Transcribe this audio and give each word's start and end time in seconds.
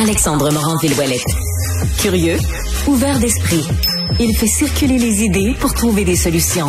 Alexandre 0.00 0.52
Morand-Villouellette. 0.52 1.26
Curieux, 1.98 2.38
ouvert 2.86 3.18
d'esprit, 3.18 3.66
il 4.20 4.32
fait 4.36 4.46
circuler 4.46 4.96
les 4.96 5.24
idées 5.24 5.56
pour 5.58 5.74
trouver 5.74 6.04
des 6.04 6.14
solutions. 6.14 6.68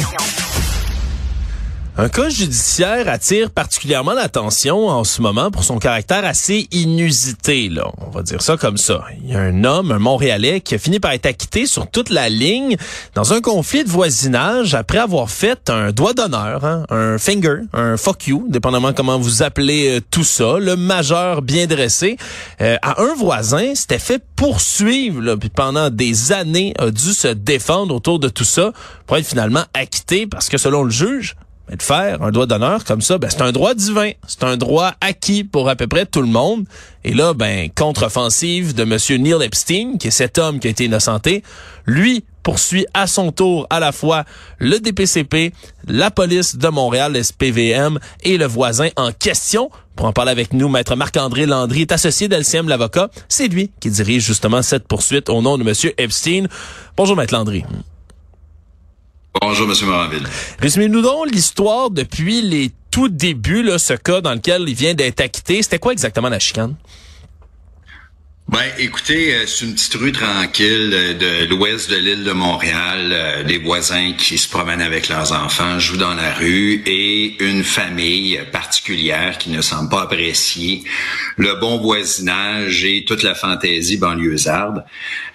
Un 2.01 2.07
cas 2.07 2.29
judiciaire 2.29 3.09
attire 3.09 3.51
particulièrement 3.51 4.13
l'attention 4.13 4.87
en 4.87 5.03
ce 5.03 5.21
moment 5.21 5.51
pour 5.51 5.65
son 5.65 5.79
caractère 5.79 6.23
assez 6.23 6.69
inusité, 6.71 7.67
là. 7.67 7.91
On 7.97 8.09
va 8.09 8.21
dire 8.21 8.41
ça 8.41 8.55
comme 8.55 8.77
ça. 8.77 9.03
Il 9.21 9.29
y 9.29 9.35
a 9.35 9.41
un 9.41 9.65
homme, 9.65 9.91
un 9.91 9.99
Montréalais, 9.99 10.61
qui 10.61 10.75
a 10.75 10.77
fini 10.77 11.01
par 11.01 11.11
être 11.11 11.25
acquitté 11.25 11.65
sur 11.65 11.91
toute 11.91 12.09
la 12.09 12.29
ligne 12.29 12.77
dans 13.15 13.33
un 13.33 13.41
conflit 13.41 13.83
de 13.83 13.89
voisinage 13.89 14.75
après 14.75 14.99
avoir 14.99 15.29
fait 15.29 15.69
un 15.69 15.91
doigt 15.91 16.13
d'honneur, 16.13 16.63
hein, 16.63 16.85
un 16.89 17.17
finger, 17.17 17.63
un 17.73 17.97
fuck 17.97 18.27
you, 18.27 18.45
dépendamment 18.47 18.93
comment 18.93 19.19
vous 19.19 19.43
appelez 19.43 19.97
euh, 19.97 20.01
tout 20.09 20.23
ça, 20.23 20.57
le 20.57 20.77
majeur 20.77 21.41
bien 21.41 21.67
dressé, 21.67 22.15
euh, 22.61 22.77
à 22.81 23.01
un 23.01 23.13
voisin, 23.13 23.75
s'était 23.75 23.99
fait 23.99 24.23
poursuivre, 24.37 25.21
là, 25.21 25.35
puis 25.35 25.49
pendant 25.49 25.89
des 25.89 26.31
années 26.31 26.73
a 26.79 26.91
dû 26.91 27.11
se 27.11 27.27
défendre 27.27 27.93
autour 27.93 28.19
de 28.19 28.29
tout 28.29 28.45
ça 28.45 28.71
pour 29.05 29.17
être 29.17 29.27
finalement 29.27 29.65
acquitté 29.73 30.27
parce 30.27 30.47
que 30.47 30.57
selon 30.57 30.83
le 30.83 30.91
juge, 30.91 31.35
de 31.75 31.83
faire 31.83 32.21
un 32.21 32.31
droit 32.31 32.45
d'honneur 32.45 32.83
comme 32.83 33.01
ça, 33.01 33.17
ben, 33.17 33.29
c'est 33.29 33.41
un 33.41 33.51
droit 33.51 33.73
divin. 33.73 34.11
C'est 34.27 34.43
un 34.43 34.57
droit 34.57 34.93
acquis 35.01 35.43
pour 35.43 35.69
à 35.69 35.75
peu 35.75 35.87
près 35.87 36.05
tout 36.05 36.21
le 36.21 36.27
monde. 36.27 36.65
Et 37.03 37.13
là, 37.13 37.33
ben, 37.33 37.69
contre-offensive 37.75 38.73
de 38.73 38.83
Monsieur 38.83 39.17
Neil 39.17 39.41
Epstein, 39.41 39.97
qui 39.99 40.07
est 40.07 40.11
cet 40.11 40.37
homme 40.37 40.59
qui 40.59 40.67
a 40.67 40.71
été 40.71 40.85
innocenté, 40.85 41.43
lui 41.85 42.23
poursuit 42.43 42.85
à 42.93 43.05
son 43.05 43.31
tour 43.31 43.67
à 43.69 43.79
la 43.79 43.91
fois 43.91 44.23
le 44.57 44.79
DPCP, 44.79 45.53
la 45.87 46.09
police 46.09 46.55
de 46.55 46.67
Montréal, 46.69 47.23
SPVM 47.23 47.99
et 48.23 48.37
le 48.37 48.45
voisin 48.45 48.89
en 48.95 49.11
question. 49.11 49.69
Pour 49.95 50.07
en 50.07 50.13
parler 50.13 50.31
avec 50.31 50.53
nous, 50.53 50.69
maître 50.69 50.95
Marc-André 50.95 51.45
Landry 51.45 51.81
est 51.81 51.91
associé 51.91 52.27
d'LCM 52.27 52.69
l'avocat. 52.69 53.09
C'est 53.27 53.47
lui 53.47 53.69
qui 53.79 53.89
dirige 53.89 54.23
justement 54.25 54.61
cette 54.61 54.87
poursuite 54.87 55.29
au 55.29 55.41
nom 55.41 55.57
de 55.57 55.63
Monsieur 55.63 55.93
Epstein. 56.01 56.47
Bonjour, 56.95 57.15
maître 57.15 57.33
Landry. 57.33 57.63
Bonjour, 59.49 59.67
M. 59.67 59.87
Moranville. 59.87 60.27
Résumez-nous 60.59 61.01
donc 61.01 61.31
l'histoire 61.31 61.89
depuis 61.89 62.43
les 62.43 62.69
tout 62.91 63.09
débuts, 63.09 63.63
là, 63.63 63.79
ce 63.79 63.93
cas 63.93 64.21
dans 64.21 64.35
lequel 64.35 64.65
il 64.67 64.75
vient 64.75 64.93
d'être 64.93 65.21
acquitté. 65.21 65.63
C'était 65.63 65.79
quoi 65.79 65.91
exactement 65.91 66.29
la 66.29 66.37
chicane? 66.37 66.75
Ben, 68.49 68.65
écoutez, 68.79 69.35
euh, 69.35 69.45
c'est 69.45 69.65
une 69.65 69.75
petite 69.75 69.93
rue 69.93 70.11
tranquille 70.11 70.91
euh, 70.91 71.13
de 71.13 71.45
l'ouest 71.45 71.87
de 71.91 71.95
l'île 71.95 72.23
de 72.23 72.31
Montréal. 72.31 73.11
Euh, 73.11 73.43
des 73.43 73.59
voisins 73.59 74.13
qui 74.17 74.39
se 74.39 74.49
promènent 74.49 74.81
avec 74.81 75.07
leurs 75.07 75.33
enfants, 75.33 75.77
jouent 75.77 75.97
dans 75.97 76.15
la 76.15 76.33
rue 76.33 76.81
et 76.87 77.43
une 77.43 77.63
famille 77.63 78.39
particulière 78.51 79.37
qui 79.37 79.51
ne 79.51 79.61
semble 79.61 79.89
pas 79.89 80.01
apprécier 80.01 80.83
le 81.39 81.55
bon 81.55 81.77
voisinage 81.79 82.85
et 82.85 83.05
toute 83.05 83.23
la 83.23 83.33
fantaisie 83.33 83.97
banlieusarde. 83.97 84.83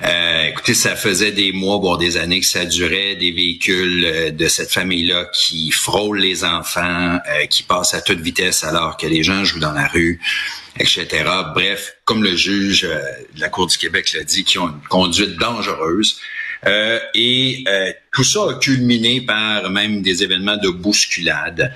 Euh, 0.05 0.49
écoutez, 0.49 0.75
ça 0.75 0.95
faisait 0.95 1.33
des 1.33 1.51
mois, 1.53 1.79
voire 1.79 1.99
des 1.99 2.17
années 2.17 2.41
que 2.41 2.47
ça 2.47 2.65
durait, 2.65 3.17
des 3.17 3.33
véhicules 3.33 4.37
de 4.37 4.49
cette 4.49 4.71
famille-là 4.71 5.27
qui 5.33 5.73
frôlent 5.73 6.21
les 6.21 6.45
enfants, 6.45 7.19
qui 7.51 7.65
passent 7.65 7.95
à 7.95 8.01
toute 8.01 8.21
vitesse 8.21 8.63
alors 8.63 8.97
que 8.97 9.07
les 9.07 9.23
gens 9.23 9.45
jouent 9.45 9.61
dans 9.61 9.73
la 9.73 9.89
rue 9.89 10.21
etc. 10.79 11.25
Bref, 11.55 11.97
comme 12.05 12.23
le 12.23 12.37
juge 12.37 12.85
euh, 12.85 13.01
de 13.35 13.41
la 13.41 13.49
Cour 13.49 13.67
du 13.67 13.79
Québec 13.79 14.13
l'a 14.13 14.25
dit, 14.25 14.45
qui 14.45 14.59
ont 14.59 14.69
une 14.69 14.89
conduite 14.89 15.37
dangereuse. 15.39 16.19
Euh, 16.67 16.99
et 17.15 17.65
euh, 17.69 17.93
tout 18.15 18.25
ça 18.25 18.41
a 18.51 18.55
culminé 18.55 19.21
par 19.21 19.71
même 19.71 20.03
des 20.03 20.23
événements 20.23 20.57
de 20.57 20.69
bousculade. 20.69 21.75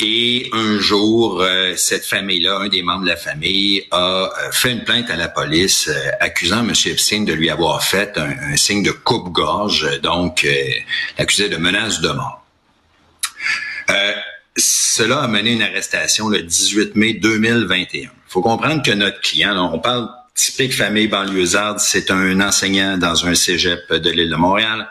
Et 0.00 0.48
un 0.52 0.78
jour, 0.78 1.44
cette 1.76 2.04
famille-là, 2.04 2.58
un 2.60 2.68
des 2.68 2.82
membres 2.82 3.02
de 3.02 3.08
la 3.08 3.16
famille, 3.16 3.84
a 3.90 4.30
fait 4.50 4.72
une 4.72 4.84
plainte 4.84 5.10
à 5.10 5.16
la 5.16 5.28
police 5.28 5.90
accusant 6.20 6.60
M. 6.60 6.72
Epstein 6.86 7.24
de 7.24 7.32
lui 7.32 7.50
avoir 7.50 7.84
fait 7.84 8.16
un, 8.16 8.56
signe 8.56 8.82
de 8.82 8.90
coupe-gorge, 8.90 10.00
donc 10.00 10.46
l'accusé 11.18 11.48
de 11.48 11.56
menace 11.56 12.00
de 12.00 12.08
mort. 12.08 12.44
cela 14.56 15.22
a 15.22 15.28
mené 15.28 15.52
une 15.52 15.62
arrestation 15.62 16.28
le 16.28 16.42
18 16.42 16.96
mai 16.96 17.14
2021 17.14 18.10
faut 18.34 18.42
comprendre 18.42 18.82
que 18.82 18.90
notre 18.90 19.20
client, 19.20 19.56
on 19.72 19.78
parle 19.78 20.08
typique 20.34 20.74
famille 20.74 21.06
banlieusarde, 21.06 21.78
c'est 21.78 22.10
un 22.10 22.40
enseignant 22.40 22.98
dans 22.98 23.26
un 23.26 23.36
cégep 23.36 23.92
de 23.92 24.10
l'île 24.10 24.28
de 24.28 24.34
Montréal, 24.34 24.88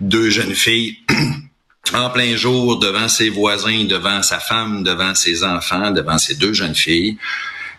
deux 0.00 0.30
jeunes 0.30 0.54
filles 0.54 0.98
en 1.94 2.10
plein 2.10 2.36
jour 2.36 2.78
devant 2.78 3.08
ses 3.08 3.30
voisins, 3.30 3.84
devant 3.84 4.22
sa 4.22 4.38
femme, 4.38 4.82
devant 4.82 5.14
ses 5.14 5.44
enfants, 5.44 5.90
devant 5.90 6.18
ses 6.18 6.34
deux 6.34 6.52
jeunes 6.52 6.74
filles, 6.74 7.18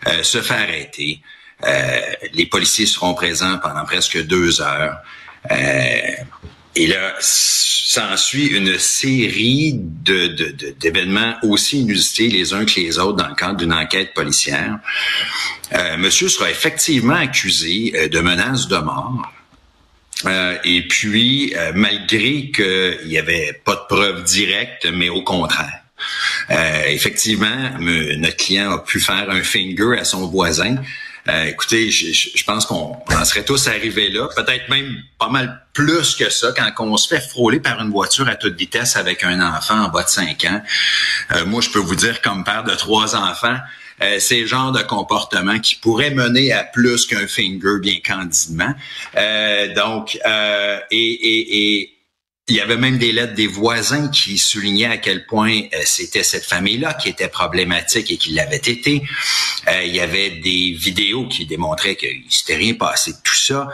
euh, 0.06 0.22
se 0.22 0.40
fait 0.40 0.54
arrêter. 0.54 1.20
Euh, 1.66 2.00
les 2.32 2.46
policiers 2.46 2.86
seront 2.86 3.14
présents 3.14 3.58
pendant 3.58 3.84
presque 3.84 4.24
deux 4.26 4.60
heures. 4.60 4.98
Euh, 5.50 6.10
et 6.76 6.86
là, 6.86 7.16
s'ensuit 7.88 8.48
une 8.48 8.78
série 8.78 9.72
de, 9.74 10.26
d'événements 10.78 11.36
aussi 11.42 11.80
inusités 11.80 12.28
les 12.28 12.52
uns 12.52 12.66
que 12.66 12.78
les 12.78 12.98
autres 12.98 13.16
dans 13.16 13.28
le 13.28 13.34
cadre 13.34 13.56
d'une 13.56 13.72
enquête 13.72 14.12
policière. 14.12 14.78
Euh, 15.72 15.96
monsieur 15.96 16.28
sera 16.28 16.50
effectivement 16.50 17.14
accusé 17.14 17.94
euh, 17.94 18.08
de 18.08 18.20
menaces 18.20 18.68
de 18.68 18.76
mort. 18.76 19.32
Euh, 20.26 20.56
et 20.64 20.86
puis, 20.88 21.54
euh, 21.56 21.72
malgré 21.74 22.50
qu'il 22.50 23.06
n'y 23.06 23.18
avait 23.18 23.60
pas 23.64 23.74
de 23.74 23.94
preuves 23.94 24.24
directes, 24.24 24.86
mais 24.92 25.08
au 25.08 25.22
contraire. 25.22 25.82
effectivement, 26.86 27.70
notre 27.80 28.36
client 28.36 28.72
a 28.72 28.78
pu 28.78 29.00
faire 29.00 29.28
un 29.30 29.42
finger 29.42 29.98
à 29.98 30.04
son 30.04 30.28
voisin 30.28 30.76
euh, 31.28 31.44
écoutez, 31.44 31.90
je, 31.90 32.42
pense 32.44 32.64
qu'on 32.64 32.96
en 33.10 33.24
serait 33.24 33.44
tous 33.44 33.68
arrivés 33.68 34.08
là, 34.08 34.28
peut-être 34.34 34.68
même 34.70 35.02
pas 35.18 35.28
mal 35.28 35.62
plus 35.74 36.14
que 36.14 36.30
ça 36.30 36.52
quand 36.56 36.72
on 36.86 36.96
se 36.96 37.06
fait 37.06 37.20
frôler 37.20 37.60
par 37.60 37.80
une 37.80 37.90
voiture 37.90 38.28
à 38.28 38.34
toute 38.34 38.56
vitesse 38.56 38.96
avec 38.96 39.24
un 39.24 39.40
enfant 39.40 39.84
en 39.84 39.88
bas 39.88 40.04
de 40.04 40.08
5 40.08 40.44
ans. 40.46 40.62
Euh, 41.32 41.44
moi, 41.44 41.60
je 41.60 41.68
peux 41.68 41.80
vous 41.80 41.96
dire, 41.96 42.22
comme 42.22 42.44
père 42.44 42.64
de 42.64 42.74
trois 42.74 43.14
enfants, 43.14 43.58
euh, 44.02 44.18
c'est 44.20 44.40
le 44.40 44.46
genre 44.46 44.72
de 44.72 44.82
comportement 44.82 45.58
qui 45.58 45.76
pourrait 45.76 46.10
mener 46.10 46.52
à 46.52 46.64
plus 46.64 47.06
qu'un 47.06 47.26
finger 47.26 47.78
bien 47.80 47.98
candidement. 48.04 48.74
Euh, 49.16 49.74
donc, 49.74 50.18
euh, 50.26 50.78
et, 50.90 50.96
et, 50.96 51.72
et 51.80 51.98
il 52.48 52.56
y 52.56 52.60
avait 52.60 52.78
même 52.78 52.98
des 52.98 53.12
lettres 53.12 53.34
des 53.34 53.46
voisins 53.46 54.08
qui 54.08 54.38
soulignaient 54.38 54.86
à 54.86 54.96
quel 54.96 55.26
point 55.26 55.60
euh, 55.74 55.82
c'était 55.84 56.22
cette 56.22 56.46
famille-là 56.46 56.94
qui 56.94 57.10
était 57.10 57.28
problématique 57.28 58.10
et 58.10 58.16
qui 58.16 58.32
l'avait 58.32 58.56
été. 58.56 59.02
Euh, 59.68 59.82
il 59.84 59.94
y 59.94 60.00
avait 60.00 60.30
des 60.30 60.72
vidéos 60.72 61.28
qui 61.28 61.44
démontraient 61.44 61.96
qu'il 61.96 62.24
s'était 62.30 62.56
rien 62.56 62.74
passé 62.74 63.12
de 63.12 63.18
tout 63.22 63.36
ça. 63.36 63.68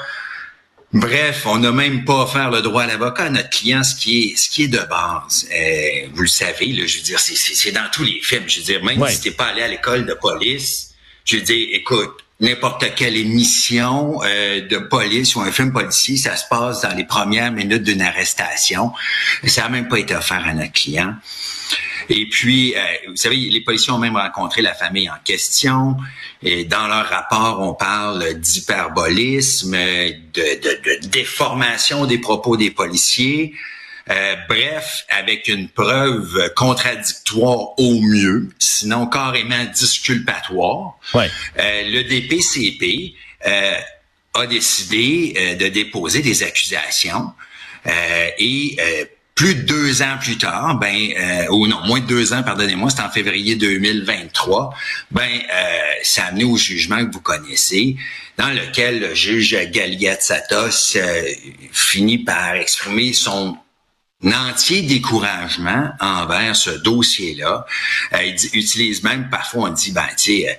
Bref, 0.94 1.42
on 1.46 1.58
n'a 1.58 1.72
même 1.72 2.04
pas 2.04 2.22
offert 2.22 2.52
le 2.52 2.62
droit 2.62 2.84
à 2.84 2.86
l'avocat 2.86 3.24
à 3.24 3.30
notre 3.30 3.50
client, 3.50 3.82
ce 3.82 3.96
qui 3.96 4.28
est 4.28 4.36
ce 4.36 4.48
qui 4.48 4.62
est 4.62 4.68
de 4.68 4.78
base. 4.78 5.48
Euh, 5.52 6.06
vous 6.14 6.22
le 6.22 6.28
savez, 6.28 6.66
là, 6.66 6.86
je 6.86 6.98
veux 6.98 7.02
dire, 7.02 7.18
c'est 7.18 7.72
dans 7.72 7.90
tous 7.92 8.04
les 8.04 8.20
films. 8.22 8.44
Je 8.46 8.60
veux 8.60 8.64
dire, 8.64 8.84
même 8.84 9.04
si 9.08 9.20
t'es 9.20 9.32
pas 9.32 9.46
allé 9.46 9.62
à 9.62 9.68
l'école 9.68 10.06
de 10.06 10.14
police, 10.14 10.94
je 11.24 11.36
veux 11.36 11.42
dire, 11.42 11.66
écoute, 11.72 12.24
n'importe 12.38 12.94
quelle 12.94 13.16
émission 13.16 14.20
euh, 14.22 14.60
de 14.68 14.78
police 14.78 15.34
ou 15.34 15.40
un 15.40 15.50
film 15.50 15.72
policier, 15.72 16.16
ça 16.16 16.36
se 16.36 16.44
passe 16.48 16.82
dans 16.82 16.94
les 16.94 17.04
premières 17.04 17.50
minutes 17.50 17.82
d'une 17.82 18.02
arrestation. 18.02 18.92
Ça 19.46 19.62
n'a 19.62 19.70
même 19.70 19.88
pas 19.88 19.98
été 19.98 20.14
offert 20.14 20.46
à 20.46 20.54
notre 20.54 20.72
client. 20.72 21.14
Et 22.08 22.26
puis, 22.28 22.74
euh, 22.74 22.80
vous 23.08 23.16
savez, 23.16 23.36
les 23.36 23.60
policiers 23.60 23.92
ont 23.92 23.98
même 23.98 24.16
rencontré 24.16 24.62
la 24.62 24.74
famille 24.74 25.08
en 25.08 25.18
question. 25.24 25.96
Et 26.42 26.64
dans 26.64 26.86
leur 26.86 27.06
rapport, 27.08 27.60
on 27.60 27.74
parle 27.74 28.34
d'hyperbolisme, 28.34 29.72
de, 29.72 30.60
de, 30.60 31.00
de 31.00 31.06
déformation 31.06 32.06
des 32.06 32.18
propos 32.18 32.56
des 32.56 32.70
policiers. 32.70 33.54
Euh, 34.10 34.36
bref, 34.48 35.06
avec 35.08 35.48
une 35.48 35.68
preuve 35.68 36.52
contradictoire 36.54 37.78
au 37.78 38.00
mieux, 38.02 38.50
sinon 38.58 39.06
carrément 39.06 39.64
disculpatoire, 39.72 40.98
ouais. 41.14 41.30
euh, 41.58 41.82
le 41.88 42.02
DPCP 42.04 43.14
euh, 43.46 43.74
a 44.34 44.46
décidé 44.46 45.56
de 45.58 45.68
déposer 45.68 46.20
des 46.20 46.42
accusations 46.42 47.32
et 48.38 48.76
plus 49.34 49.56
de 49.56 49.62
deux 49.62 50.02
ans 50.02 50.16
plus 50.20 50.38
tard, 50.38 50.78
ben, 50.78 51.48
ou 51.50 51.66
non, 51.66 51.80
moins 51.86 52.00
de 52.00 52.06
deux 52.06 52.32
ans, 52.32 52.42
pardonnez-moi, 52.44 52.88
c'est 52.90 53.02
en 53.02 53.10
février 53.10 53.56
2023, 53.56 54.72
ben, 55.10 55.22
euh, 55.22 55.68
ça 56.04 56.26
amené 56.26 56.44
au 56.44 56.56
jugement 56.56 57.04
que 57.04 57.12
vous 57.12 57.20
connaissez, 57.20 57.96
dans 58.38 58.50
lequel 58.50 59.00
le 59.00 59.14
juge 59.14 59.56
Galiat 59.70 60.20
Satos 60.20 60.96
finit 61.72 62.18
par 62.18 62.54
exprimer 62.54 63.12
son 63.12 63.58
entier 64.32 64.82
découragement 64.82 65.90
envers 66.00 66.56
ce 66.56 66.70
dossier-là. 66.70 67.66
Euh, 68.14 68.22
il 68.22 68.58
utilise 68.58 69.02
même, 69.02 69.28
parfois 69.28 69.68
on 69.68 69.72
dit, 69.72 69.92
ben, 69.92 70.06
tu 70.16 70.44
euh, 70.46 70.52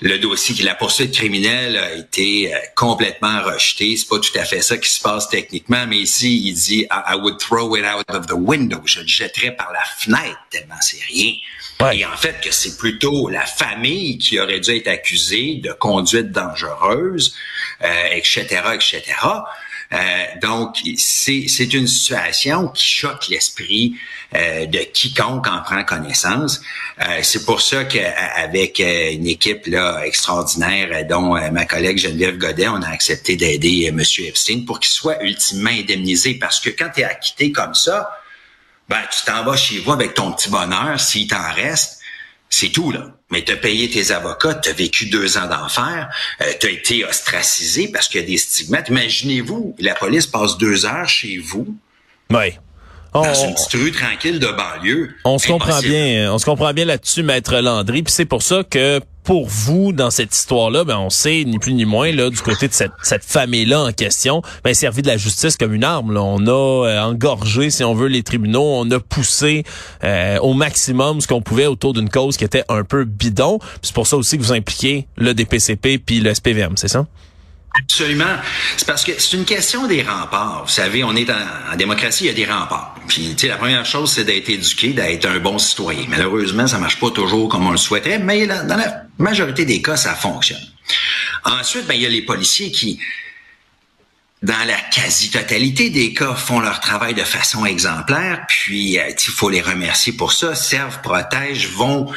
le 0.00 0.18
dossier, 0.18 0.62
la 0.64 0.74
poursuite 0.74 1.12
criminelle 1.12 1.76
a 1.76 1.92
été 1.94 2.54
euh, 2.54 2.58
complètement 2.74 3.42
rejeté. 3.42 3.96
C'est 3.96 4.08
pas 4.08 4.18
tout 4.18 4.38
à 4.38 4.44
fait 4.44 4.60
ça 4.60 4.76
qui 4.76 4.88
se 4.88 5.00
passe 5.00 5.28
techniquement, 5.28 5.86
mais 5.86 5.98
ici, 5.98 6.42
il 6.44 6.54
dit 6.54 6.86
I, 6.90 7.14
would 7.14 7.38
throw 7.38 7.76
it 7.76 7.84
out 7.84 8.04
of 8.14 8.26
the 8.26 8.34
window. 8.36 8.80
Je 8.84 9.00
le 9.00 9.06
jetterais 9.06 9.52
par 9.52 9.72
la 9.72 9.84
fenêtre 9.84 10.38
tellement 10.50 10.80
c'est 10.80 11.02
rien. 11.08 11.32
Et 11.92 12.06
en 12.06 12.16
fait, 12.16 12.40
que 12.42 12.50
c'est 12.52 12.78
plutôt 12.78 13.28
la 13.28 13.44
famille 13.44 14.18
qui 14.18 14.40
aurait 14.40 14.60
dû 14.60 14.70
être 14.70 14.88
accusée 14.88 15.60
de 15.62 15.72
conduite 15.72 16.30
dangereuse, 16.30 17.34
euh, 17.82 18.08
etc., 18.12 18.46
etc. 18.74 19.02
Euh, 19.92 19.96
donc, 20.42 20.78
c'est 20.96 21.72
une 21.72 21.86
situation 21.86 22.68
qui 22.68 22.84
choque 22.84 23.28
l'esprit 23.28 23.96
euh, 24.34 24.66
de 24.66 24.78
quiconque 24.78 25.46
en 25.46 25.62
prend 25.62 25.84
connaissance. 25.84 26.60
Euh, 27.00 27.20
c'est 27.22 27.44
pour 27.44 27.60
ça 27.60 27.84
qu'avec 27.84 28.80
une 28.80 29.26
équipe 29.26 29.66
là 29.66 30.02
extraordinaire, 30.04 31.06
dont 31.08 31.34
ma 31.52 31.64
collègue 31.66 31.98
Geneviève 31.98 32.36
Godet, 32.36 32.68
on 32.68 32.82
a 32.82 32.88
accepté 32.88 33.36
d'aider 33.36 33.86
M. 33.86 34.00
Epstein 34.00 34.64
pour 34.66 34.80
qu'il 34.80 34.92
soit 34.92 35.22
ultimement 35.22 35.70
indemnisé. 35.70 36.34
Parce 36.34 36.60
que 36.60 36.70
quand 36.70 36.90
tu 36.94 37.02
es 37.02 37.04
acquitté 37.04 37.52
comme 37.52 37.74
ça, 37.74 38.10
ben, 38.88 39.02
tu 39.10 39.24
t'en 39.24 39.44
vas 39.44 39.56
chez 39.56 39.78
vous 39.78 39.92
avec 39.92 40.14
ton 40.14 40.32
petit 40.32 40.48
bonheur, 40.48 40.98
s'il 41.00 41.26
t'en 41.26 41.52
reste, 41.52 41.95
c'est 42.50 42.68
tout, 42.68 42.90
là. 42.90 43.12
Mais 43.30 43.42
tu 43.42 43.52
as 43.52 43.56
payé 43.56 43.90
tes 43.90 44.12
avocats, 44.12 44.54
tu 44.54 44.70
as 44.70 44.72
vécu 44.72 45.06
deux 45.06 45.36
ans 45.36 45.48
d'enfer, 45.48 46.08
euh, 46.40 46.44
tu 46.60 46.66
as 46.66 46.70
été 46.70 47.04
ostracisé 47.04 47.88
parce 47.88 48.08
qu'il 48.08 48.20
y 48.20 48.24
a 48.24 48.26
des 48.26 48.38
stigmates. 48.38 48.88
Imaginez-vous, 48.88 49.74
la 49.80 49.94
police 49.94 50.26
passe 50.26 50.56
deux 50.58 50.86
heures 50.86 51.08
chez 51.08 51.38
vous. 51.38 51.76
Oui. 52.30 52.52
Dans 53.12 53.34
une 53.34 53.54
petite 53.54 53.72
rue 53.72 53.92
tranquille 53.92 54.38
de 54.38 54.46
banlieue. 54.46 55.14
On 55.24 55.38
se 55.38 55.46
comprend 55.46 55.80
bien, 55.80 56.32
on 56.32 56.38
se 56.38 56.44
comprend 56.44 56.72
bien 56.74 56.84
là-dessus, 56.84 57.22
maître 57.22 57.56
Landry. 57.56 58.02
Puis 58.02 58.12
c'est 58.12 58.26
pour 58.26 58.42
ça 58.42 58.62
que 58.62 59.00
pour 59.26 59.48
vous 59.48 59.92
dans 59.92 60.10
cette 60.10 60.34
histoire-là, 60.34 60.84
ben 60.84 60.98
on 60.98 61.10
sait 61.10 61.42
ni 61.44 61.58
plus 61.58 61.74
ni 61.74 61.84
moins 61.84 62.12
là 62.12 62.30
du 62.30 62.40
côté 62.40 62.68
de 62.68 62.72
cette, 62.72 63.24
famille-là 63.24 63.82
en 63.82 63.92
question, 63.92 64.40
ben 64.62 64.72
servi 64.72 65.02
de 65.02 65.08
la 65.08 65.16
justice 65.16 65.56
comme 65.56 65.74
une 65.74 65.82
arme. 65.82 66.12
Là. 66.12 66.22
On 66.22 66.46
a 66.46 66.86
euh, 66.86 67.02
engorgé, 67.02 67.70
si 67.70 67.82
on 67.82 67.92
veut, 67.92 68.06
les 68.06 68.22
tribunaux, 68.22 68.62
on 68.62 68.88
a 68.92 69.00
poussé 69.00 69.64
euh, 70.04 70.38
au 70.38 70.54
maximum 70.54 71.20
ce 71.20 71.26
qu'on 71.26 71.42
pouvait 71.42 71.66
autour 71.66 71.92
d'une 71.92 72.08
cause 72.08 72.36
qui 72.36 72.44
était 72.44 72.62
un 72.68 72.84
peu 72.84 73.04
bidon. 73.04 73.58
C'est 73.82 73.94
pour 73.94 74.06
ça 74.06 74.16
aussi 74.16 74.38
que 74.38 74.42
vous 74.44 74.52
impliquez 74.52 75.08
le 75.16 75.34
DPCP 75.34 75.98
puis 75.98 76.20
le 76.20 76.32
SPVM, 76.32 76.76
c'est 76.76 76.88
ça? 76.88 77.04
Absolument. 77.82 78.36
C'est 78.76 78.86
parce 78.86 79.04
que 79.04 79.12
c'est 79.18 79.36
une 79.36 79.44
question 79.44 79.86
des 79.86 80.02
remparts. 80.02 80.64
Vous 80.64 80.72
savez, 80.72 81.04
on 81.04 81.14
est 81.14 81.28
en, 81.30 81.76
démocratie, 81.76 82.24
il 82.24 82.26
y 82.28 82.30
a 82.30 82.32
des 82.32 82.50
remparts. 82.50 82.94
Puis, 83.06 83.34
tu 83.36 83.42
sais, 83.42 83.48
la 83.48 83.56
première 83.56 83.84
chose, 83.84 84.12
c'est 84.12 84.24
d'être 84.24 84.48
éduqué, 84.48 84.88
d'être 84.88 85.26
un 85.26 85.38
bon 85.38 85.58
citoyen. 85.58 86.06
Malheureusement, 86.08 86.66
ça 86.66 86.78
marche 86.78 86.98
pas 86.98 87.10
toujours 87.10 87.48
comme 87.48 87.66
on 87.66 87.70
le 87.70 87.76
souhaiterait, 87.76 88.18
mais 88.18 88.46
dans 88.46 88.76
la 88.76 89.02
majorité 89.18 89.64
des 89.64 89.82
cas, 89.82 89.96
ça 89.96 90.14
fonctionne. 90.14 90.66
Ensuite, 91.44 91.86
ben, 91.86 91.94
il 91.94 92.02
y 92.02 92.06
a 92.06 92.08
les 92.08 92.22
policiers 92.22 92.72
qui, 92.72 92.98
dans 94.42 94.66
la 94.66 94.78
quasi-totalité 94.92 95.90
des 95.90 96.12
cas, 96.12 96.34
font 96.34 96.60
leur 96.60 96.80
travail 96.80 97.14
de 97.14 97.22
façon 97.22 97.64
exemplaire. 97.66 98.44
Puis, 98.48 98.98
euh, 98.98 99.10
il 99.10 99.30
faut 99.32 99.50
les 99.50 99.62
remercier 99.62 100.12
pour 100.12 100.32
ça. 100.32 100.54
Servent, 100.54 101.00
protègent, 101.02 101.68
vont 101.68 102.12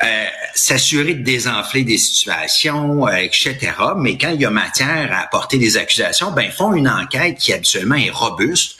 euh, 0.00 0.26
s'assurer 0.54 1.14
de 1.14 1.24
désenfler 1.24 1.82
des 1.82 1.98
situations, 1.98 3.08
euh, 3.08 3.16
etc. 3.16 3.56
Mais 3.96 4.16
quand 4.16 4.30
il 4.30 4.40
y 4.40 4.44
a 4.44 4.50
matière 4.50 5.12
à 5.12 5.22
apporter 5.22 5.58
des 5.58 5.76
accusations, 5.76 6.30
ben 6.30 6.42
ils 6.42 6.52
font 6.52 6.72
une 6.72 6.88
enquête 6.88 7.38
qui 7.38 7.52
habituellement 7.52 7.96
est 7.96 8.10
robuste 8.10 8.76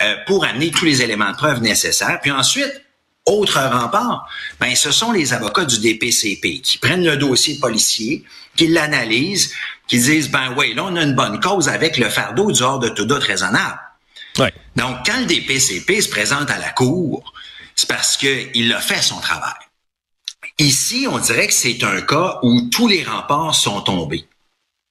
euh, 0.00 0.16
pour 0.26 0.44
amener 0.44 0.72
tous 0.72 0.84
les 0.84 1.02
éléments 1.02 1.30
de 1.30 1.36
preuve 1.36 1.62
nécessaires. 1.62 2.18
Puis 2.20 2.32
ensuite, 2.32 2.82
autre 3.26 3.60
rempart, 3.60 4.28
ben 4.58 4.74
ce 4.74 4.90
sont 4.90 5.12
les 5.12 5.32
avocats 5.32 5.66
du 5.66 5.78
DPCP 5.78 6.60
qui 6.60 6.78
prennent 6.78 7.04
le 7.04 7.16
dossier 7.16 7.58
policier, 7.60 8.24
qui 8.56 8.66
l'analysent, 8.66 9.52
qui 9.86 9.98
disent 9.98 10.30
ben 10.30 10.52
oui, 10.56 10.74
là 10.74 10.84
on 10.86 10.96
a 10.96 11.02
une 11.02 11.14
bonne 11.14 11.38
cause 11.38 11.68
avec 11.68 11.96
le 11.96 12.08
fardeau 12.08 12.50
du 12.50 12.62
hors 12.62 12.80
de 12.80 12.88
tout 12.88 13.04
doute 13.04 13.22
raisonnable. 13.22 13.78
Ouais. 14.38 14.52
Donc 14.74 14.96
quand 15.06 15.20
le 15.20 15.26
DPCP 15.26 16.00
se 16.00 16.08
présente 16.08 16.50
à 16.50 16.58
la 16.58 16.70
cour, 16.70 17.32
c'est 17.76 17.88
parce 17.88 18.16
qu'il 18.16 18.72
a 18.72 18.80
fait 18.80 19.02
son 19.02 19.20
travail. 19.20 19.54
Ici, 20.58 21.06
on 21.10 21.18
dirait 21.18 21.46
que 21.46 21.52
c'est 21.52 21.84
un 21.84 22.00
cas 22.00 22.38
où 22.42 22.62
tous 22.72 22.88
les 22.88 23.04
remparts 23.04 23.54
sont 23.54 23.82
tombés. 23.82 24.24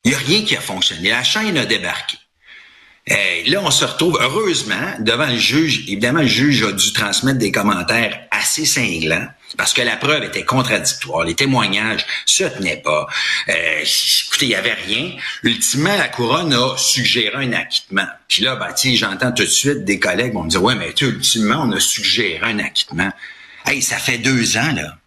Il 0.03 0.09
n'y 0.09 0.15
a 0.15 0.19
rien 0.19 0.43
qui 0.43 0.55
a 0.55 0.61
fonctionné. 0.61 1.09
La 1.09 1.23
chaîne 1.23 1.57
a 1.57 1.65
débarqué. 1.65 2.17
Et 3.07 3.43
là, 3.49 3.61
on 3.63 3.69
se 3.69 3.85
retrouve 3.85 4.17
heureusement 4.19 4.95
devant 4.99 5.27
le 5.27 5.37
juge. 5.37 5.81
Évidemment, 5.87 6.21
le 6.21 6.27
juge 6.27 6.63
a 6.63 6.71
dû 6.71 6.91
transmettre 6.93 7.37
des 7.37 7.51
commentaires 7.51 8.19
assez 8.31 8.65
cinglants 8.65 9.27
parce 9.57 9.73
que 9.73 9.81
la 9.81 9.95
preuve 9.95 10.23
était 10.23 10.43
contradictoire. 10.43 11.23
Les 11.23 11.35
témoignages 11.35 12.05
se 12.25 12.43
tenaient 12.43 12.81
pas. 12.83 13.07
Euh, 13.49 13.81
écoutez, 13.81 14.45
il 14.45 14.49
y 14.49 14.55
avait 14.55 14.73
rien. 14.73 15.11
Ultimement, 15.43 15.95
la 15.95 16.07
couronne 16.07 16.53
a 16.53 16.77
suggéré 16.77 17.35
un 17.35 17.53
acquittement. 17.53 18.07
Puis 18.27 18.43
là, 18.43 18.55
ben, 18.55 18.73
j'entends 18.75 19.31
tout 19.31 19.43
de 19.43 19.49
suite 19.49 19.85
des 19.85 19.99
collègues 19.99 20.33
vont 20.33 20.43
me 20.43 20.49
dire, 20.49 20.63
ouais, 20.63 20.75
mais 20.75 20.93
tu, 20.93 21.05
ultimement, 21.05 21.63
on 21.63 21.71
a 21.71 21.79
suggéré 21.79 22.39
un 22.43 22.59
acquittement. 22.59 23.11
Hey, 23.65 23.81
ça 23.81 23.97
fait 23.97 24.17
deux 24.17 24.57
ans, 24.57 24.71
là. 24.73 24.97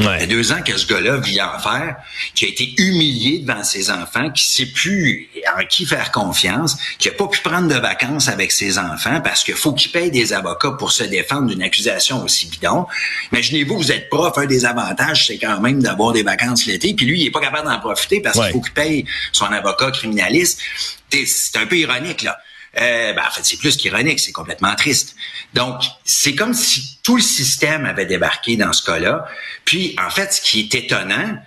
Il 0.00 0.04
y 0.04 0.22
a 0.22 0.26
deux 0.26 0.52
ans 0.52 0.62
que 0.62 0.76
ce 0.76 0.86
gars-là 0.86 1.16
vit 1.16 1.42
en 1.42 1.56
enfer, 1.56 1.96
qui 2.36 2.44
a 2.44 2.48
été 2.48 2.72
humilié 2.78 3.40
devant 3.40 3.64
ses 3.64 3.90
enfants, 3.90 4.30
qui 4.30 4.46
sait 4.46 4.66
plus 4.66 5.28
en 5.56 5.64
qui 5.64 5.86
faire 5.86 6.12
confiance, 6.12 6.76
qui 7.00 7.08
a 7.08 7.12
pas 7.12 7.26
pu 7.26 7.40
prendre 7.40 7.66
de 7.66 7.74
vacances 7.74 8.28
avec 8.28 8.52
ses 8.52 8.78
enfants 8.78 9.20
parce 9.20 9.42
qu'il 9.42 9.54
faut 9.54 9.72
qu'il 9.72 9.90
paye 9.90 10.12
des 10.12 10.32
avocats 10.32 10.70
pour 10.70 10.92
se 10.92 11.02
défendre 11.02 11.48
d'une 11.48 11.62
accusation 11.62 12.22
aussi 12.22 12.46
bidon. 12.46 12.86
Imaginez-vous, 13.32 13.76
vous 13.76 13.90
êtes 13.90 14.08
prof, 14.08 14.38
un 14.38 14.46
des 14.46 14.64
avantages, 14.64 15.26
c'est 15.26 15.38
quand 15.38 15.60
même 15.60 15.82
d'avoir 15.82 16.12
des 16.12 16.22
vacances 16.22 16.66
l'été, 16.66 16.94
puis 16.94 17.04
lui, 17.04 17.22
il 17.22 17.26
est 17.26 17.32
pas 17.32 17.40
capable 17.40 17.68
d'en 17.68 17.80
profiter 17.80 18.20
parce 18.20 18.38
qu'il 18.38 18.52
faut 18.52 18.60
qu'il 18.60 18.74
paye 18.74 19.04
son 19.32 19.46
avocat 19.46 19.90
criminaliste. 19.90 20.60
C'est 21.10 21.58
un 21.58 21.66
peu 21.66 21.76
ironique, 21.76 22.22
là. 22.22 22.38
Euh, 22.76 23.12
ben, 23.12 23.22
en 23.26 23.30
fait, 23.30 23.44
c'est 23.44 23.56
plus 23.56 23.76
qu'ironique, 23.76 24.20
c'est 24.20 24.32
complètement 24.32 24.74
triste. 24.74 25.16
Donc, 25.54 25.82
c'est 26.04 26.34
comme 26.34 26.54
si 26.54 26.98
tout 27.02 27.16
le 27.16 27.22
système 27.22 27.86
avait 27.86 28.06
débarqué 28.06 28.56
dans 28.56 28.72
ce 28.72 28.84
cas-là. 28.84 29.26
Puis, 29.64 29.96
en 30.04 30.10
fait, 30.10 30.32
ce 30.34 30.40
qui 30.40 30.60
est 30.60 30.74
étonnant, 30.74 31.38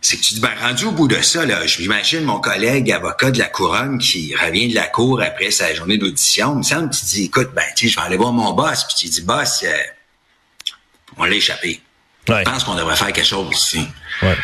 c'est 0.00 0.16
que 0.16 0.22
tu 0.22 0.34
dis, 0.34 0.40
ben, 0.40 0.52
rendu 0.60 0.86
au 0.86 0.92
bout 0.92 1.08
de 1.08 1.20
ça, 1.20 1.44
là, 1.44 1.66
j'imagine 1.66 2.22
mon 2.22 2.40
collègue 2.40 2.90
avocat 2.90 3.30
de 3.30 3.38
la 3.38 3.48
couronne 3.48 3.98
qui 3.98 4.34
revient 4.34 4.68
de 4.68 4.74
la 4.74 4.86
cour 4.86 5.20
après 5.20 5.50
sa 5.50 5.74
journée 5.74 5.98
d'audition, 5.98 6.54
il 6.54 6.58
me 6.58 6.62
semble, 6.62 6.90
tu 6.90 7.04
dis, 7.04 7.24
écoute, 7.24 7.50
ben, 7.54 7.64
tu 7.76 7.88
je 7.88 7.96
vais 7.96 8.02
aller 8.02 8.16
voir 8.16 8.32
mon 8.32 8.52
boss, 8.52 8.84
puis 8.84 8.96
tu 8.96 9.08
dis, 9.08 9.22
boss, 9.22 9.64
euh, 9.64 9.72
on 11.16 11.24
l'a 11.24 11.34
échappé. 11.34 11.80
Je 12.28 12.42
pense 12.42 12.64
qu'on 12.64 12.74
devrait 12.74 12.96
faire 12.96 13.12
quelque 13.12 13.26
chose 13.26 13.48
ici. 13.52 13.86
Ouais. 14.22 14.36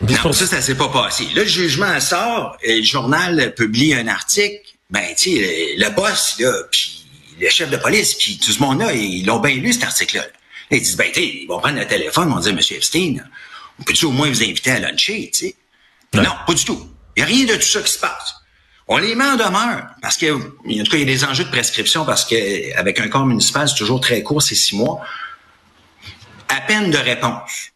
Non, 0.00 0.32
ça, 0.32 0.46
ça 0.46 0.60
s'est 0.60 0.76
pas 0.76 0.88
passé. 0.88 1.24
Là, 1.34 1.42
le 1.42 1.48
jugement 1.48 1.98
sort, 2.00 2.56
et 2.62 2.78
le 2.78 2.84
journal 2.84 3.54
publie 3.54 3.94
un 3.94 4.08
article, 4.08 4.75
ben, 4.90 5.14
tu 5.16 5.36
sais, 5.36 5.74
le, 5.76 5.90
boss, 5.90 6.36
là, 6.38 6.52
puis 6.70 7.06
le 7.40 7.48
chef 7.48 7.70
de 7.70 7.76
police, 7.76 8.14
puis 8.14 8.38
tout 8.38 8.52
ce 8.52 8.60
monde-là, 8.60 8.92
ils 8.92 9.24
l'ont 9.24 9.40
bien 9.40 9.54
lu, 9.54 9.72
cet 9.72 9.84
article-là. 9.84 10.24
Ils 10.70 10.80
disent, 10.80 10.96
ben, 10.96 11.10
tu 11.12 11.20
ils 11.20 11.46
vont 11.46 11.60
prendre 11.60 11.78
le 11.78 11.86
téléphone, 11.86 12.28
ils 12.28 12.34
vont 12.34 12.40
dire, 12.40 12.54
Monsieur 12.54 12.76
Epstein, 12.76 13.16
on 13.78 13.82
peut-tu 13.82 14.06
au 14.06 14.10
moins 14.10 14.28
vous 14.28 14.42
inviter 14.42 14.70
à 14.70 14.80
luncher, 14.80 15.30
tu 15.32 15.46
sais? 15.46 15.56
Non, 16.14 16.32
pas 16.46 16.54
du 16.54 16.64
tout. 16.64 16.88
Il 17.16 17.20
n'y 17.20 17.22
a 17.24 17.26
rien 17.26 17.44
de 17.44 17.54
tout 17.54 17.66
ça 17.66 17.82
qui 17.82 17.92
se 17.92 17.98
passe. 17.98 18.34
On 18.88 18.98
les 18.98 19.14
met 19.14 19.24
en 19.24 19.36
demeure 19.36 19.86
parce 20.00 20.16
que, 20.16 20.32
en 20.32 20.38
tout 20.84 20.90
cas, 20.90 20.96
il 20.96 21.00
y 21.00 21.02
a 21.02 21.04
des 21.04 21.24
enjeux 21.24 21.44
de 21.44 21.50
prescription 21.50 22.04
parce 22.04 22.24
que 22.24 22.76
avec 22.76 23.00
un 23.00 23.08
corps 23.08 23.26
municipal, 23.26 23.68
c'est 23.68 23.74
toujours 23.74 24.00
très 24.00 24.22
court, 24.22 24.42
c'est 24.42 24.54
six 24.54 24.76
mois. 24.76 25.04
À 26.48 26.60
peine 26.60 26.90
de 26.90 26.98
réponse. 26.98 27.72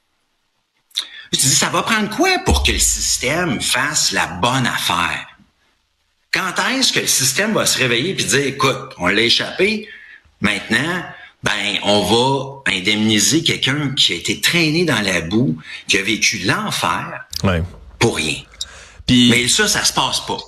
Je 1.32 1.38
dis, 1.38 1.48
ça 1.48 1.68
va 1.68 1.82
prendre 1.82 2.14
quoi 2.16 2.38
pour 2.44 2.62
que 2.62 2.72
le 2.72 2.78
système 2.78 3.60
fasse 3.60 4.12
la 4.12 4.26
bonne 4.26 4.66
affaire? 4.66 5.26
Quand 6.32 6.52
est-ce 6.70 6.92
que 6.92 7.00
le 7.00 7.06
système 7.06 7.54
va 7.54 7.66
se 7.66 7.78
réveiller 7.78 8.10
et 8.10 8.14
dire, 8.14 8.46
écoute, 8.46 8.94
on 8.98 9.08
l'a 9.08 9.22
échappé, 9.22 9.88
maintenant, 10.40 11.02
ben, 11.42 11.78
on 11.82 12.02
va 12.02 12.72
indemniser 12.72 13.42
quelqu'un 13.42 13.94
qui 13.96 14.12
a 14.12 14.16
été 14.16 14.40
traîné 14.40 14.84
dans 14.84 15.00
la 15.00 15.22
boue, 15.22 15.56
qui 15.88 15.98
a 15.98 16.02
vécu 16.02 16.38
l'enfer 16.38 17.26
pour 17.98 18.16
rien. 18.16 18.36
Mais 19.08 19.48
ça, 19.48 19.66
ça 19.66 19.84
se 19.84 19.92
passe 19.92 20.20
pas. 20.20 20.38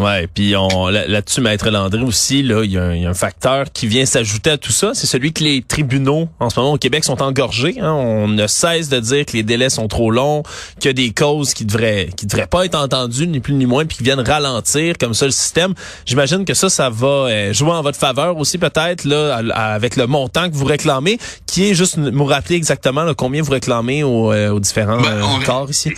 Ouais, 0.00 0.28
puis 0.32 0.54
on 0.54 0.86
là-dessus, 0.86 1.40
Maître 1.40 1.70
Landry 1.70 2.02
aussi, 2.02 2.44
là, 2.44 2.62
il 2.62 2.70
y, 2.70 2.78
a 2.78 2.84
un 2.84 3.14
facteur 3.14 3.64
qui 3.72 3.88
vient 3.88 4.06
s'ajouter 4.06 4.50
à 4.50 4.56
tout 4.56 4.70
ça, 4.70 4.92
c'est 4.94 5.08
celui 5.08 5.32
que 5.32 5.42
les 5.42 5.60
tribunaux 5.60 6.28
en 6.38 6.50
ce 6.50 6.60
moment 6.60 6.74
au 6.74 6.78
Québec 6.78 7.02
sont 7.02 7.20
engorgés. 7.20 7.80
Hein. 7.80 7.90
On 7.90 8.28
ne 8.28 8.46
cesse 8.46 8.88
de 8.90 9.00
dire 9.00 9.26
que 9.26 9.32
les 9.32 9.42
délais 9.42 9.70
sont 9.70 9.88
trop 9.88 10.12
longs, 10.12 10.44
qu'il 10.78 10.88
y 10.88 10.90
a 10.90 10.92
des 10.92 11.10
causes 11.10 11.52
qui 11.52 11.64
devraient 11.64 12.10
qui 12.16 12.26
devraient 12.26 12.46
pas 12.46 12.64
être 12.64 12.76
entendues 12.76 13.26
ni 13.26 13.40
plus 13.40 13.54
ni 13.54 13.66
moins, 13.66 13.86
puis 13.86 13.96
qui 13.96 14.04
viennent 14.04 14.20
ralentir 14.20 14.96
comme 14.98 15.14
ça 15.14 15.24
le 15.24 15.32
système. 15.32 15.74
J'imagine 16.06 16.44
que 16.44 16.54
ça, 16.54 16.70
ça 16.70 16.90
va 16.90 17.06
euh, 17.06 17.52
jouer 17.52 17.72
en 17.72 17.82
votre 17.82 17.98
faveur 17.98 18.36
aussi 18.36 18.58
peut-être 18.58 19.04
là 19.04 19.42
avec 19.52 19.96
le 19.96 20.06
montant 20.06 20.48
que 20.48 20.54
vous 20.54 20.64
réclamez, 20.64 21.18
qui 21.46 21.70
est 21.70 21.74
juste 21.74 21.96
nous 21.96 22.24
rappeler 22.24 22.54
exactement 22.54 23.04
combien 23.14 23.42
vous 23.42 23.50
réclamez 23.50 24.04
aux, 24.04 24.32
euh, 24.32 24.60
différents 24.60 25.00
ben, 25.00 25.22
euh, 25.22 25.44
corps 25.44 25.68
ici. 25.68 25.92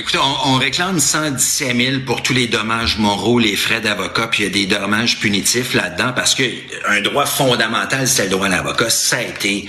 Écoutez, 0.00 0.18
on, 0.18 0.54
réclame 0.54 0.98
117 0.98 1.76
000 1.76 2.00
pour 2.06 2.22
tous 2.22 2.32
les 2.32 2.46
dommages 2.46 2.96
moraux, 2.96 3.38
les 3.38 3.54
frais 3.54 3.82
d'avocat, 3.82 4.28
puis 4.28 4.44
il 4.44 4.46
y 4.46 4.48
a 4.48 4.50
des 4.50 4.64
dommages 4.64 5.20
punitifs 5.20 5.74
là-dedans 5.74 6.14
parce 6.16 6.34
que 6.34 6.42
un 6.88 7.02
droit 7.02 7.26
fondamental, 7.26 8.08
c'est 8.08 8.24
le 8.24 8.30
droit 8.30 8.46
à 8.46 8.48
l'avocat, 8.48 8.88
ça 8.88 9.18
a 9.18 9.22
été 9.24 9.66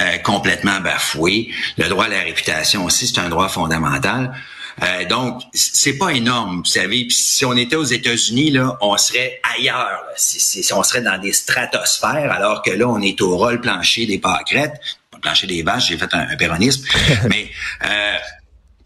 euh, 0.00 0.18
complètement 0.24 0.80
bafoué. 0.80 1.50
Le 1.76 1.88
droit 1.88 2.06
à 2.06 2.08
la 2.08 2.22
réputation 2.22 2.86
aussi, 2.86 3.06
c'est 3.06 3.20
un 3.20 3.28
droit 3.28 3.48
fondamental. 3.48 4.34
Euh, 4.82 5.04
donc, 5.04 5.42
c'est 5.54 5.96
pas 5.96 6.08
énorme, 6.08 6.58
vous 6.58 6.64
savez. 6.64 7.06
si 7.10 7.44
on 7.44 7.56
était 7.56 7.76
aux 7.76 7.84
États-Unis, 7.84 8.50
là, 8.50 8.76
on 8.80 8.96
serait 8.96 9.40
ailleurs. 9.56 10.02
Si 10.16 10.72
on 10.72 10.82
serait 10.82 11.02
dans 11.02 11.18
des 11.18 11.32
stratosphères, 11.32 12.32
alors 12.32 12.62
que 12.62 12.72
là, 12.72 12.88
on 12.88 13.00
est 13.00 13.20
au 13.20 13.36
rôle 13.36 13.60
plancher 13.60 14.06
des 14.06 14.18
pâquerettes 14.18 14.80
plancher 15.20 15.46
des 15.46 15.62
vaches, 15.62 15.88
j'ai 15.88 15.98
fait 15.98 16.12
un, 16.14 16.36
péronisme. 16.36 16.84
mais, 17.28 17.50
euh, 17.84 18.16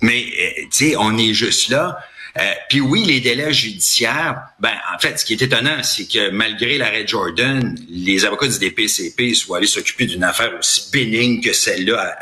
mais 0.03 0.25
euh, 0.25 0.63
tu 0.65 0.91
sais, 0.91 0.97
on 0.97 1.17
est 1.17 1.33
juste 1.33 1.69
là. 1.71 1.99
Euh, 2.39 2.53
puis 2.69 2.81
oui, 2.81 3.05
les 3.05 3.21
délais 3.21 3.53
judiciaires, 3.53 4.43
ben 4.59 4.75
en 4.95 4.99
fait, 4.99 5.19
ce 5.19 5.25
qui 5.25 5.35
est 5.35 5.43
étonnant, 5.43 5.83
c'est 5.83 6.07
que 6.07 6.31
malgré 6.31 6.79
l'arrêt 6.79 7.07
Jordan, 7.07 7.77
les 7.89 8.25
avocats 8.25 8.49
du 8.49 8.59
DPCP 8.59 9.35
soient 9.35 9.59
allés 9.59 9.67
s'occuper 9.67 10.07
d'une 10.07 10.25
affaire 10.25 10.53
aussi 10.59 10.91
bénigne 10.93 11.43
que 11.43 11.53
celle-là, 11.53 12.17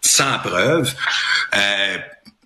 sans 0.00 0.38
preuve. 0.38 0.94
Euh, 1.54 1.98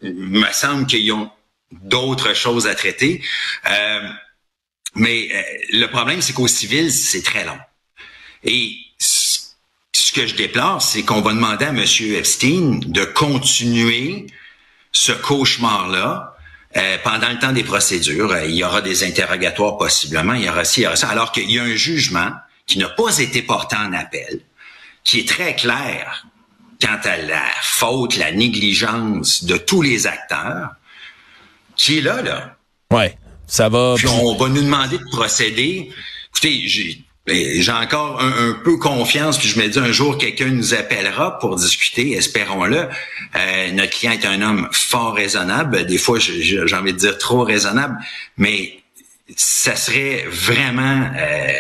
il 0.03 0.15
me 0.15 0.53
semble 0.53 0.87
qu'ils 0.87 1.13
ont 1.13 1.31
d'autres 1.71 2.35
choses 2.35 2.67
à 2.67 2.75
traiter. 2.75 3.23
Euh, 3.71 4.09
mais 4.95 5.29
euh, 5.33 5.43
le 5.73 5.87
problème, 5.87 6.21
c'est 6.21 6.33
qu'au 6.33 6.49
civil, 6.49 6.93
c'est 6.93 7.23
très 7.23 7.45
long. 7.45 7.59
Et 8.45 8.77
ce 8.99 10.13
que 10.13 10.27
je 10.27 10.35
déplore, 10.35 10.83
c'est 10.83 11.03
qu'on 11.03 11.21
va 11.21 11.33
demander 11.33 11.65
à 11.65 11.69
M. 11.69 11.79
Epstein 11.79 12.81
de 12.85 13.05
continuer 13.05 14.27
ce 14.93 15.13
cauchemar-là 15.13 16.37
euh, 16.77 16.97
pendant 17.05 17.29
le 17.29 17.39
temps 17.39 17.53
des 17.53 17.65
procédures, 17.65 18.33
euh, 18.33 18.47
il 18.47 18.55
y 18.55 18.65
aura 18.65 18.81
des 18.81 19.05
interrogatoires 19.05 19.77
possiblement, 19.77 20.33
il 20.35 20.45
y 20.45 20.49
aura 20.49 20.65
ci, 20.65 20.81
il 20.81 20.85
y 20.85 20.87
aura 20.87 20.97
ça, 20.97 21.09
alors 21.09 21.33
qu'il 21.33 21.51
y 21.51 21.59
a 21.59 21.63
un 21.63 21.75
jugement 21.75 22.31
qui 22.67 22.79
n'a 22.79 22.89
pas 22.89 23.19
été 23.19 23.43
porté 23.43 23.77
en 23.77 23.93
appel, 23.93 24.41
qui 25.05 25.21
est 25.21 25.29
très 25.29 25.55
clair 25.55 26.27
quant 26.81 26.99
à 27.05 27.17
la 27.19 27.43
faute, 27.61 28.17
la 28.17 28.33
négligence 28.33 29.45
de 29.45 29.57
tous 29.57 29.83
les 29.83 30.07
acteurs, 30.07 30.71
qui 31.77 31.99
est 31.99 32.01
là, 32.01 32.23
là. 32.23 32.57
Ouais, 32.91 33.17
ça 33.47 33.69
va. 33.69 33.95
Puis 33.97 34.09
on 34.09 34.35
va 34.37 34.49
nous 34.49 34.63
demander 34.63 34.99
de 34.99 35.05
procéder. 35.11 35.93
Écoutez, 36.31 36.63
j'ai 36.69 37.05
j'ai 37.27 37.73
encore 37.73 38.21
un, 38.21 38.53
peu 38.65 38.77
confiance, 38.79 39.39
puis 39.39 39.49
je 39.49 39.61
me 39.61 39.69
dis 39.69 39.79
un 39.79 39.93
jour 39.93 40.19
quelqu'un 40.19 40.47
nous 40.47 40.75
appellera 40.75 41.39
pour 41.39 41.57
discuter, 41.57 42.13
espérons-le. 42.13 42.89
Euh, 43.37 43.71
notre 43.73 43.91
client 43.91 44.13
est 44.13 44.27
un 44.27 44.43
homme 44.43 44.69
fort 44.73 45.15
raisonnable, 45.15 45.87
des 45.87 45.99
fois 45.99 46.19
j'ai 46.19 46.75
envie 46.75 46.93
de 46.93 46.99
dire 46.99 47.19
trop 47.19 47.45
raisonnable, 47.45 47.97
mais 48.37 48.83
ça 49.37 49.77
serait 49.77 50.25
vraiment 50.29 51.11
euh, 51.17 51.53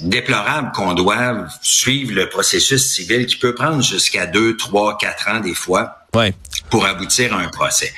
déplorable 0.00 0.72
qu'on 0.72 0.94
doive 0.94 1.48
suivre 1.62 2.14
le 2.14 2.28
processus 2.28 2.90
civil 2.92 3.26
qui 3.26 3.36
peut 3.36 3.54
prendre 3.54 3.82
jusqu'à 3.82 4.26
deux, 4.26 4.56
trois, 4.56 4.96
quatre 4.96 5.28
ans 5.28 5.40
des 5.40 5.54
fois 5.54 5.98
ouais. 6.14 6.34
pour 6.70 6.86
aboutir 6.86 7.34
à 7.34 7.40
un 7.40 7.48
procès. 7.48 7.92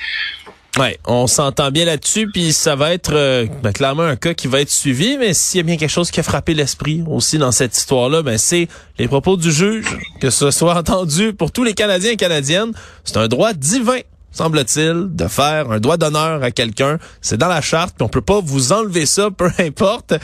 Ouais, 0.79 0.97
on 1.05 1.27
s'entend 1.27 1.69
bien 1.69 1.85
là-dessus, 1.85 2.27
puis 2.31 2.51
ça 2.51 2.75
va 2.75 2.93
être 2.93 3.13
euh, 3.13 3.45
ben, 3.61 3.71
clairement 3.71 4.03
un 4.03 4.15
cas 4.15 4.33
qui 4.33 4.47
va 4.47 4.59
être 4.59 4.71
suivi, 4.71 5.17
mais 5.19 5.35
s'il 5.35 5.59
y 5.59 5.61
a 5.61 5.63
bien 5.63 5.77
quelque 5.77 5.91
chose 5.91 6.09
qui 6.09 6.19
a 6.19 6.23
frappé 6.23 6.55
l'esprit 6.55 7.03
aussi 7.07 7.37
dans 7.37 7.51
cette 7.51 7.77
histoire-là, 7.77 8.23
ben 8.23 8.39
c'est 8.39 8.67
les 8.97 9.07
propos 9.07 9.37
du 9.37 9.51
juge, 9.51 9.85
que 10.19 10.31
ce 10.31 10.49
soit 10.49 10.75
entendu 10.79 11.33
pour 11.33 11.51
tous 11.51 11.63
les 11.63 11.75
Canadiens 11.75 12.11
et 12.11 12.17
Canadiennes, 12.17 12.71
c'est 13.03 13.17
un 13.17 13.27
droit 13.27 13.53
divin 13.53 13.99
semble-t-il, 14.31 15.15
de 15.15 15.27
faire 15.27 15.69
un 15.69 15.79
droit 15.79 15.97
d'honneur 15.97 16.41
à 16.41 16.49
quelqu'un. 16.49 16.97
C'est 17.21 17.37
dans 17.37 17.47
la 17.47 17.61
charte, 17.61 17.93
puis 17.95 18.03
on 18.03 18.09
peut 18.09 18.21
pas 18.21 18.41
vous 18.41 18.71
enlever 18.71 19.05
ça, 19.05 19.29
peu 19.37 19.51
importe 19.59 20.15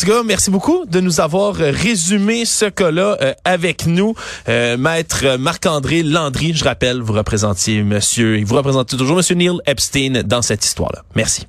tout 0.00 0.06
cas, 0.06 0.22
merci 0.22 0.50
beaucoup 0.50 0.86
de 0.86 1.00
nous 1.00 1.20
avoir 1.20 1.60
euh, 1.60 1.70
résumé 1.70 2.44
ce 2.46 2.64
cas-là 2.64 3.18
euh, 3.20 3.34
avec 3.44 3.86
nous. 3.86 4.14
Euh, 4.48 4.76
Maître 4.78 5.36
Marc-André 5.38 6.02
Landry, 6.02 6.54
je 6.54 6.64
rappelle, 6.64 7.00
vous 7.00 7.12
représentiez 7.12 7.82
monsieur, 7.82 8.42
vous 8.44 8.56
représentez 8.56 8.96
toujours 8.96 9.16
monsieur 9.16 9.34
Neil 9.34 9.58
Epstein 9.66 10.22
dans 10.24 10.42
cette 10.42 10.64
histoire-là. 10.64 11.02
Merci. 11.14 11.46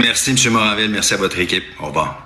Merci, 0.00 0.32
monsieur 0.32 0.50
Moranville. 0.50 0.90
Merci 0.90 1.14
à 1.14 1.18
votre 1.18 1.38
équipe. 1.38 1.64
Au 1.80 1.86
revoir. 1.86 2.25